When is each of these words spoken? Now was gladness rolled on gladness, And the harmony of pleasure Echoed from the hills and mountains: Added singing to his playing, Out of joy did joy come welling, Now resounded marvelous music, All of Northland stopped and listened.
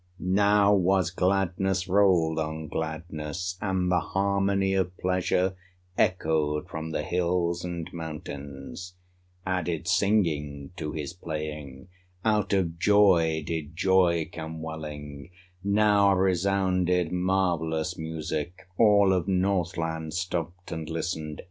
Now 0.17 0.73
was 0.73 1.11
gladness 1.11 1.87
rolled 1.87 2.39
on 2.39 2.67
gladness, 2.69 3.59
And 3.61 3.91
the 3.91 3.99
harmony 3.99 4.73
of 4.73 4.97
pleasure 4.97 5.53
Echoed 5.95 6.67
from 6.67 6.89
the 6.89 7.03
hills 7.03 7.63
and 7.63 7.87
mountains: 7.93 8.95
Added 9.45 9.87
singing 9.87 10.71
to 10.75 10.91
his 10.93 11.13
playing, 11.13 11.87
Out 12.25 12.51
of 12.51 12.79
joy 12.79 13.43
did 13.45 13.75
joy 13.75 14.27
come 14.33 14.63
welling, 14.63 15.29
Now 15.63 16.15
resounded 16.15 17.11
marvelous 17.11 17.95
music, 17.95 18.67
All 18.79 19.13
of 19.13 19.27
Northland 19.27 20.15
stopped 20.15 20.71
and 20.71 20.89
listened. 20.89 21.39